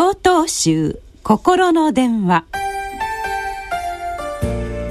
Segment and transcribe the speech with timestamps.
[0.00, 2.46] 総統集心の電話。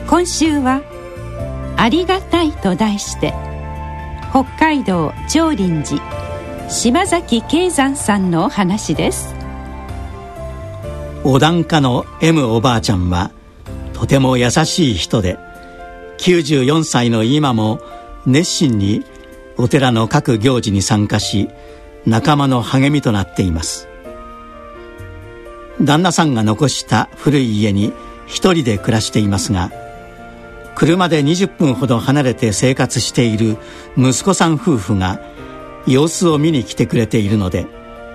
[0.07, 0.83] 今週は
[1.77, 3.33] 「ありがたい」と題して
[4.29, 9.33] 北海道長林寺島崎慶山さんのお話です。
[11.23, 13.31] お檀家の M おばあちゃんは
[13.93, 15.39] とても優しい人で
[16.19, 17.79] 94歳の今も
[18.27, 19.03] 熱心に
[19.57, 21.49] お寺の各行事に参加し
[22.05, 23.88] 仲間の励みとなっています。
[25.81, 27.93] 旦那さんが残した古い家に
[28.25, 29.71] 一人で暮らしていますが
[30.75, 33.57] 車で20分ほど離れて生活している
[33.97, 35.19] 息子さん夫婦が
[35.87, 37.67] 様子を見に来てくれているので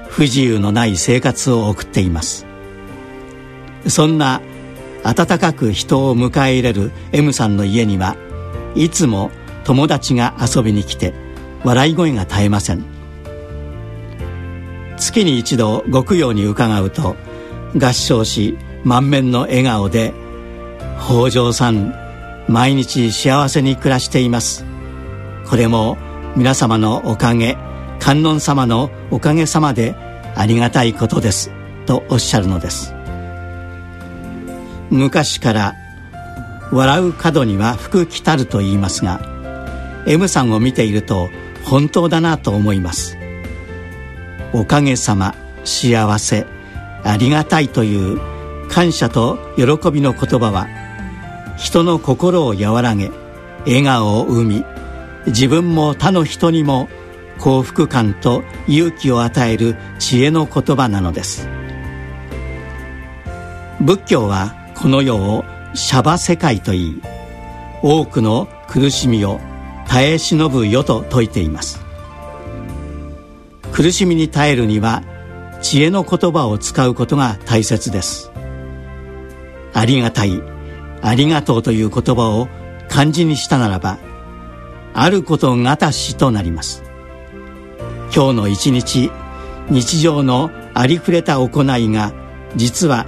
[0.09, 2.47] 不自由のない生活を送っています。
[3.89, 4.41] そんな
[5.03, 8.17] 温かく人を迎え入れる M さんの家には
[8.75, 9.31] いつも
[9.65, 11.13] 友達が遊びに来て
[11.65, 12.85] 笑い声が絶えません。
[14.97, 17.17] 月に一度ご供養に伺うと
[17.77, 20.13] 合唱し満面の笑顔で
[21.07, 21.95] 「北条さん
[22.49, 24.65] 毎日幸せに暮らしています」
[25.49, 25.99] これも
[26.37, 27.57] 皆様のおかげ。
[28.05, 29.95] 観音様のおかげさまで
[30.37, 31.51] ありがたいことです。
[31.87, 32.95] とおっしゃるのです。
[34.91, 35.75] 昔から
[36.71, 39.23] 笑う角には福来たると言いますが
[40.07, 41.31] M さんを見ていると
[41.65, 43.17] 本当だなと思います。
[44.53, 46.54] おかげさま幸せ。
[47.05, 48.21] ありがたいという
[48.69, 50.67] 感謝と喜びの言葉は
[51.57, 53.11] 人の心を和らげ
[53.67, 54.65] 笑顔を生み
[55.27, 56.89] 自分も他の人にも
[57.39, 61.49] 幸福感と勇気を与える知恵の言葉なのです。
[63.81, 65.45] 仏教はこの世を
[65.75, 67.03] シャバ世界といい
[67.83, 69.41] 多くの苦しみを
[69.87, 71.81] 耐え忍ぶ世と説いています。
[73.73, 75.03] 苦しみに耐えるには
[75.65, 78.31] 知恵の言葉を使うことが大切です。
[79.73, 80.43] ありがたい
[81.01, 82.49] ありがとうという言葉を
[82.91, 83.99] 漢字にしたならば
[84.93, 86.85] あることがたしとなります。
[88.15, 89.11] 今日の一日
[89.71, 92.13] 日常のありふれた行いが
[92.57, 93.07] 実は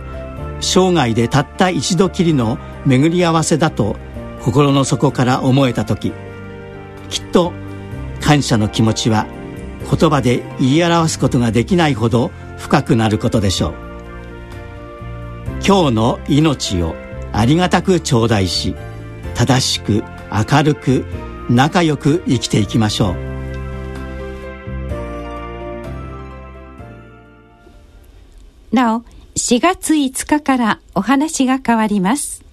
[0.62, 2.56] 生涯でたった一度きりの
[2.87, 3.97] 巡り合わせだと
[4.41, 6.11] 心の底から思えた時
[7.11, 7.53] きっと
[8.22, 9.27] 感謝の気持ちは
[9.91, 13.75] 言葉で言い表すことができないほど深くなることでしょう。
[15.67, 16.95] 今日の命を
[17.33, 18.75] ありがたく頂戴し
[19.35, 21.05] 正しく明るく
[21.51, 23.17] 仲良く生きていきましょう。
[28.73, 29.01] なお
[29.37, 32.46] 4月5日からお話が変わります。